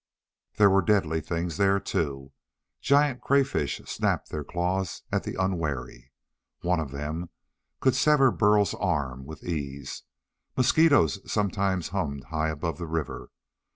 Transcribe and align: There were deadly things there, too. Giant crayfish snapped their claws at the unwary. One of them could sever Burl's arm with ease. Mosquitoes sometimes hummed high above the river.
There 0.55 0.71
were 0.71 0.81
deadly 0.81 1.21
things 1.21 1.57
there, 1.57 1.79
too. 1.79 2.31
Giant 2.81 3.21
crayfish 3.21 3.81
snapped 3.85 4.31
their 4.31 4.43
claws 4.43 5.03
at 5.11 5.25
the 5.25 5.35
unwary. 5.35 6.11
One 6.61 6.79
of 6.79 6.89
them 6.89 7.29
could 7.81 7.93
sever 7.93 8.31
Burl's 8.31 8.73
arm 8.73 9.25
with 9.25 9.43
ease. 9.43 10.01
Mosquitoes 10.57 11.19
sometimes 11.31 11.89
hummed 11.89 12.23
high 12.31 12.49
above 12.49 12.79
the 12.79 12.87
river. 12.87 13.29